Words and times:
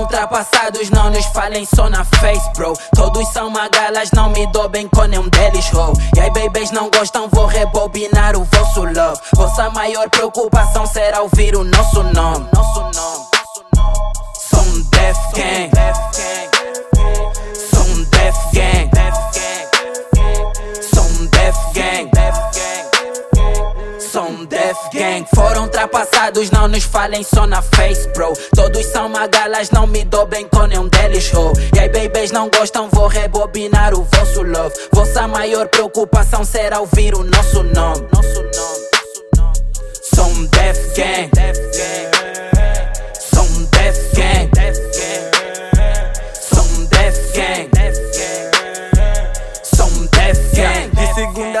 ultrapassados, 0.00 0.90
não 0.90 1.10
nos 1.10 1.24
falem 1.26 1.66
só 1.66 1.88
na 1.88 2.04
face, 2.04 2.48
bro. 2.54 2.72
Todos 2.94 3.28
são 3.28 3.50
magalas, 3.50 4.10
não 4.12 4.30
me 4.30 4.46
dou 4.52 4.68
bem 4.68 4.88
com 4.88 5.04
nenhum 5.04 5.28
deles, 5.28 5.72
ho. 5.72 5.92
E 6.16 6.20
aí, 6.20 6.30
babies 6.30 6.70
não 6.70 6.90
gostam, 6.90 7.28
vou 7.30 7.46
rebobinar 7.46 8.36
o 8.36 8.44
vosso 8.44 8.84
love. 8.84 9.20
Vossa 9.34 9.70
maior 9.70 10.08
preocupação 10.10 10.86
será 10.86 11.22
ouvir 11.22 11.56
o 11.56 11.64
nosso 11.64 12.02
nome. 12.02 12.48
Nosso 12.54 12.80
nome. 12.80 13.26
Som 14.34 14.82
Def 14.90 15.18
Gang. 15.34 15.70
Som 17.54 18.04
Def 18.10 18.36
Gang. 18.52 18.90
Som 20.80 21.26
Def 21.26 21.56
Gang. 21.74 22.21
Som 24.12 24.44
Def 24.44 24.76
Gang. 24.92 25.26
Foram 25.34 25.62
ultrapassados, 25.62 26.50
não 26.50 26.68
nos 26.68 26.84
falem 26.84 27.24
só 27.24 27.46
na 27.46 27.62
face, 27.62 28.06
bro. 28.08 28.34
Todos 28.54 28.84
são 28.84 29.08
magalas, 29.08 29.70
não 29.70 29.86
me 29.86 30.04
dou 30.04 30.26
bem 30.26 30.46
com 30.48 30.66
nenhum 30.66 30.86
deles, 30.86 31.32
ho. 31.32 31.50
E 31.74 31.78
aí, 31.78 31.88
babies 31.88 32.30
não 32.30 32.50
gostam, 32.50 32.90
vou 32.92 33.06
rebobinar 33.06 33.94
o 33.94 34.06
vosso 34.14 34.42
love. 34.42 34.74
Vossa 34.92 35.26
maior 35.26 35.66
preocupação 35.68 36.44
será 36.44 36.80
ouvir 36.80 37.14
o 37.14 37.24
nosso 37.24 37.62
nome. 37.62 38.06
Nosso 38.12 38.42
nome. 38.54 39.62
Som 40.14 40.44
Def 40.44 40.94
Gang. 40.94 41.41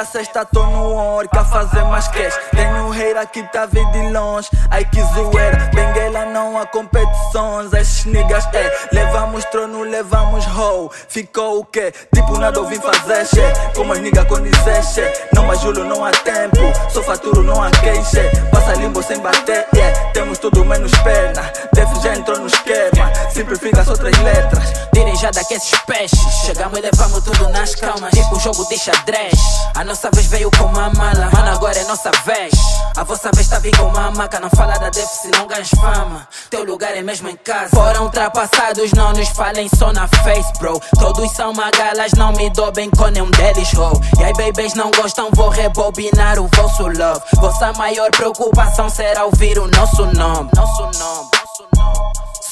De 0.02 0.08
segunda 0.08 0.18
a 0.18 0.24
sexta 0.24 0.44
tô 0.44 0.66
no 0.66 0.94
on, 0.94 1.20
a 1.30 1.44
fazer 1.44 1.84
mais 1.84 2.08
cash. 2.08 2.34
Tenho 2.50 2.86
um 2.86 2.90
rei 2.90 3.16
aqui 3.16 3.42
tá 3.52 3.66
vindo 3.66 3.92
de 3.92 4.10
longe. 4.10 4.48
Ai 4.70 4.84
que 4.84 5.00
zoeira, 5.00 5.70
benguela 5.72 6.26
não 6.26 6.58
há 6.58 6.66
competições. 6.66 7.72
Esses 7.72 8.04
niggas 8.06 8.44
é, 8.52 8.88
levamos 8.92 9.44
trono, 9.46 9.82
levamos 9.82 10.44
hoe. 10.46 10.90
Ficou 11.08 11.60
o 11.60 11.64
quê? 11.64 11.92
Tipo 12.14 12.36
nada 12.38 12.58
eu 12.58 12.66
vim 12.66 12.80
fazer 12.80 13.26
che. 13.26 13.42
Como 13.76 13.92
as 13.92 14.00
niggas 14.00 14.26
dizer 14.26 14.82
che. 14.82 15.26
Não 15.34 15.46
mais 15.46 15.60
juro, 15.60 15.84
não 15.84 16.04
há 16.04 16.10
tempo. 16.10 16.58
Só 16.90 17.02
faturo, 17.02 17.42
não 17.42 17.62
há 17.62 17.70
queixa. 17.70 18.30
Passa 18.50 18.74
limbo 18.74 19.02
sem 19.02 19.20
bater, 19.20 19.66
yeah. 19.74 20.10
Temos 20.12 20.38
tudo 20.38 20.64
menos 20.64 20.92
perna 21.02 21.42
Def 21.72 22.02
já 22.02 22.14
entrou 22.14 22.38
no 22.38 22.46
esquema. 22.46 23.12
Simplifica 23.30 23.84
só 23.84 23.94
três 23.94 24.18
letras 24.18 24.81
Tirem 24.94 25.16
já 25.16 25.30
daqui 25.30 25.54
esses 25.54 25.78
peixes. 25.86 26.18
Chegamos 26.44 26.78
e 26.78 26.82
levamos 26.82 27.24
tudo 27.24 27.48
nas 27.48 27.74
calmas. 27.74 28.12
Tipo 28.12 28.38
jogo 28.38 28.64
de 28.68 28.78
xadrez. 28.78 29.32
A 29.74 29.82
nossa 29.84 30.10
vez 30.12 30.26
veio 30.26 30.50
com 30.50 30.64
uma 30.64 30.90
mala, 30.90 31.30
mano, 31.32 31.50
agora 31.50 31.78
é 31.78 31.84
nossa 31.84 32.10
vez. 32.24 32.52
A 32.96 33.02
vossa 33.02 33.30
vez 33.34 33.48
tá 33.48 33.58
vindo 33.58 33.78
com 33.78 33.84
uma 33.84 34.10
maca. 34.10 34.38
Não 34.38 34.50
fala 34.50 34.78
da 34.78 34.92
se 34.92 35.28
não 35.28 35.46
ganhas 35.46 35.70
fama. 35.70 36.28
Teu 36.50 36.64
lugar 36.64 36.94
é 36.94 37.02
mesmo 37.02 37.28
em 37.28 37.36
casa. 37.36 37.74
Foram 37.74 38.04
ultrapassados, 38.04 38.92
não 38.92 39.12
nos 39.12 39.28
falem 39.30 39.68
só 39.74 39.92
na 39.92 40.06
face, 40.06 40.52
bro. 40.58 40.78
Todos 40.98 41.32
são 41.32 41.54
magalas, 41.54 42.12
não 42.12 42.32
me 42.32 42.50
dou 42.50 42.70
bem 42.70 42.90
com 42.90 43.08
nenhum 43.08 43.30
deles, 43.30 43.72
ho. 43.74 43.92
E 44.20 44.24
aí, 44.24 44.32
babies 44.34 44.74
não 44.74 44.90
gostam, 44.90 45.30
vou 45.32 45.48
rebobinar 45.48 46.38
o 46.38 46.48
vosso 46.54 46.82
love. 46.82 47.22
Vossa 47.36 47.72
maior 47.72 48.10
preocupação 48.10 48.90
será 48.90 49.24
ouvir 49.24 49.58
o 49.58 49.66
nosso 49.68 50.04
nome. 50.06 50.50
Nosso 50.54 50.82
nome. 50.98 51.30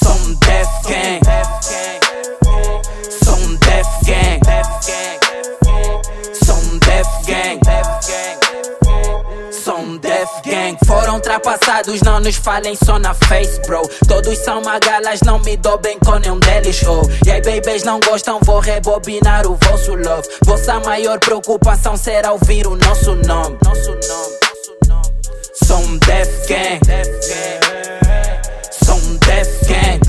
Som 0.01 0.33
Def 0.39 0.69
Gang. 0.87 2.00
Def 3.71 3.87
Gang. 4.05 4.41
Som 6.43 6.79
Def 6.79 7.07
Gang. 7.25 7.59
Som 9.49 9.97
Def 9.97 10.29
Gang. 10.43 10.77
Foram 10.85 11.15
ultrapassados, 11.15 12.01
não 12.01 12.19
nos 12.19 12.35
falem 12.35 12.75
só 12.75 12.99
na 12.99 13.13
face, 13.13 13.61
bro. 13.65 13.81
Todos 14.09 14.37
são 14.39 14.61
magalas, 14.61 15.21
não 15.21 15.39
me 15.39 15.55
dou 15.55 15.77
bem 15.77 15.97
com 15.99 16.19
nenhum 16.19 16.37
deles, 16.39 16.83
ho. 16.83 17.01
E 17.25 17.31
aí, 17.31 17.41
babies 17.41 17.83
não 17.83 18.01
gostam, 18.01 18.39
vou 18.43 18.59
rebobinar 18.59 19.47
o 19.47 19.57
vosso 19.63 19.95
love. 19.95 20.27
Vossa 20.43 20.81
maior 20.81 21.17
preocupação 21.19 21.95
será 21.95 22.33
ouvir 22.33 22.67
o 22.67 22.75
nosso 22.75 23.15
nome. 23.15 23.57
Nosso 23.63 23.91
nome. 23.91 24.37
Som 25.63 25.97
Def 25.99 26.47
Gang. 26.49 26.81
Som 28.83 28.99
Def 29.25 29.65
Gang. 29.65 30.01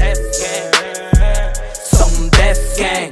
Som 1.81 2.29
Def 2.29 2.77
Gang. 2.77 3.12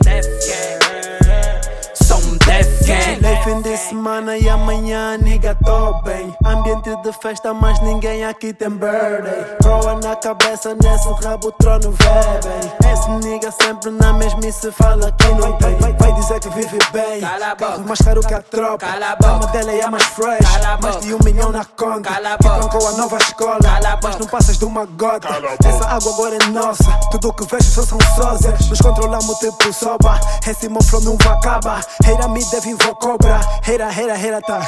Semana 3.89 4.37
e 4.37 4.49
amanhã, 4.49 5.17
nigga, 5.17 5.57
tô 5.65 5.95
bem. 6.03 6.35
Ambiente 6.45 6.95
de 7.03 7.13
festa, 7.13 7.53
mas 7.55 7.81
ninguém 7.81 8.25
aqui 8.25 8.53
tem 8.53 8.71
birthday. 8.71 9.57
Proa 9.61 9.95
na 10.03 10.15
cabeça, 10.17 10.75
nesse 10.83 11.09
rabo, 11.25 11.49
o 11.49 11.53
trono 11.53 11.91
vê 11.93 12.49
bem. 12.49 12.93
Esse 12.93 13.11
nigga 13.27 13.51
sempre 13.51 13.91
na 13.91 14.13
mesmice 14.13 14.71
fala 14.73 15.11
que 15.13 15.29
não 15.29 15.53
tem. 15.59 15.77
Vai, 15.99 16.13
dizer 16.13 16.41
que 16.41 16.51
vive 16.51 16.79
bem. 16.93 17.21
Cala 17.21 17.53
a 17.53 17.57
Carro 17.57 17.73
boca. 17.73 17.89
mais 17.89 17.99
caro 18.01 18.21
que 18.21 18.35
a 18.35 18.43
tropa. 18.43 18.87
Cala 18.87 19.07
a 19.13 19.17
boca. 19.17 19.47
Dela 19.53 19.73
é 19.73 19.83
a 19.83 19.91
mais 19.91 20.05
fresh. 20.05 20.51
Cala 20.53 20.75
a 20.75 20.81
Mais 20.81 21.01
de 21.01 21.15
um 21.15 21.19
milhão 21.25 21.51
na 21.51 21.65
conta. 21.65 22.11
Cala 22.11 22.35
a 22.35 22.37
Ficam 22.37 22.61
boca. 22.61 22.79
com 22.79 22.87
a 22.87 22.93
nova 22.93 23.17
escola. 23.17 23.59
Cala 23.61 23.89
a 23.89 23.97
boca. 23.97 24.09
Mas 24.09 24.17
não 24.19 24.27
passas 24.27 24.59
de 24.59 24.65
uma 24.65 24.85
gota. 24.85 25.29
Essa 25.65 25.85
água 25.87 26.13
agora 26.13 26.37
é 26.37 26.47
nossa. 26.49 26.85
Tudo 27.11 27.33
que 27.33 27.45
vejo 27.47 27.71
só 27.71 27.83
são 27.83 27.99
sósias. 28.15 28.69
Nos 28.69 28.81
controlamos 28.81 29.39
tipo 29.39 29.73
soba. 29.73 30.21
Esse 30.47 30.69
mofro 30.69 31.01
não 31.01 31.17
vai 31.17 31.33
acabar. 31.33 31.85
Heira 32.07 32.29
me 32.29 32.45
deve 32.45 32.71
invocar 32.71 33.01
cobra. 33.01 33.41
Tá. 33.71 34.61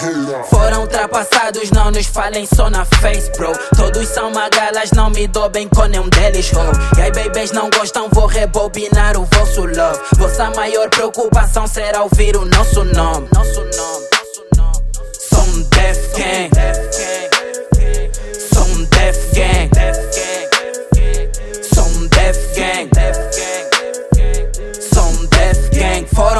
Foram 0.49 0.83
ultrapassados, 0.83 1.73
não 1.73 1.91
nos 1.91 2.07
falem 2.07 2.47
só 2.47 2.71
na 2.71 2.85
face, 2.85 3.33
bro. 3.37 3.53
Todos 3.77 4.07
são 4.09 4.31
magalas, 4.31 4.93
não 4.93 5.11
me 5.11 5.27
dou 5.27 5.49
bem 5.49 5.69
com 5.69 5.87
nenhum 5.87 6.09
deles, 6.09 6.53
ho. 6.53 6.97
E 6.97 7.01
aí, 7.03 7.11
babies 7.11 7.51
não 7.51 7.69
gostam, 7.69 8.09
vou 8.13 8.27
rebobinar 8.27 9.17
o 9.17 9.25
vosso 9.25 9.63
love. 9.67 9.99
Vossa 10.17 10.51
maior 10.51 10.89
preocupação 10.89 11.67
será 11.67 12.05
ouvir 12.05 12.37
o 12.37 12.45
nosso 12.45 12.85
nome. 12.85 13.29
Nosso 13.35 13.61
nome. 13.77 14.12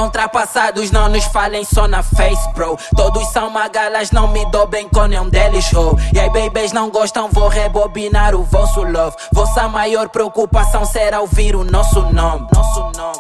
Foram 0.03 0.07
ultrapassados, 0.07 0.91
não 0.91 1.09
nos 1.09 1.25
falem 1.27 1.65
só 1.65 1.87
na 1.87 2.03
face, 2.03 2.49
bro. 2.55 2.77
Todos 2.97 3.29
são 3.29 3.49
magalas, 3.51 4.11
não 4.11 4.27
me 4.27 4.45
dou 4.51 4.67
bem 4.67 4.89
com 4.89 5.07
nenhum 5.07 5.29
deles, 5.29 5.73
ho. 5.73 5.97
E 6.13 6.19
aí, 6.19 6.29
babies 6.29 6.73
não 6.73 6.91
gostam, 6.91 7.29
vou 7.31 7.47
rebobinar 7.47 8.35
o 8.35 8.43
vosso 8.43 8.83
love. 8.83 9.17
Vossa 9.33 9.69
maior 9.69 10.09
preocupação 10.09 10.85
será 10.85 11.21
ouvir 11.21 11.55
o 11.55 11.63
nosso 11.63 12.01
nome. 12.01 12.49
Nosso 12.53 12.81
nome. 12.97 13.17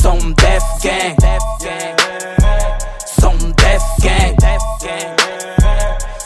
Som 0.00 0.18
Def 0.32 0.64
Gang. 0.82 1.16
Som 3.06 3.38
Def 3.56 3.82
Gang. 4.02 4.36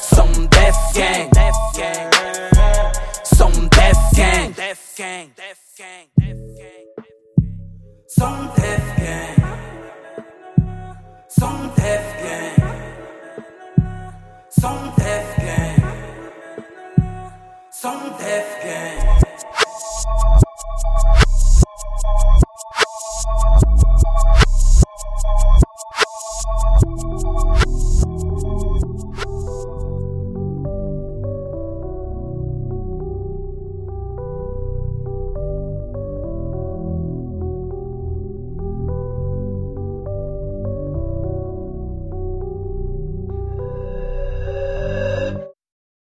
Som 0.01 0.47
Def 0.49 0.49
Gang. 0.49 0.49
Som 0.49 0.49
Def 0.49 0.77
Gang. 0.95 1.31
Def 1.31 1.57
Gang. 1.77 2.11
Def 3.71 3.99
Gang. 4.17 4.53
Def 4.57 4.79
Gang. 4.97 5.31
Def 5.37 5.59
Gang. 8.59 8.62
Som 11.93 11.99
Def 11.99 12.23
Gang. 12.23 12.73
Som 14.51 14.79
Def 14.97 15.37
Gang. 15.37 15.83
Som 17.71 17.99
Def 18.19 18.49
Gang. 18.65 19.02